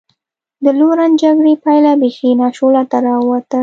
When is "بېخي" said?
2.01-2.29